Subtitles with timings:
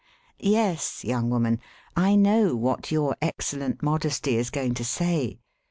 [0.49, 1.59] "Yes, young woman;
[1.95, 5.37] I know what your ex cellent modesty is going to say.